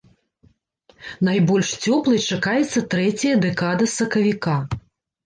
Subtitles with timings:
[1.27, 4.57] Найбольш цёплай чакаецца трэцяя дэкада сакавіка.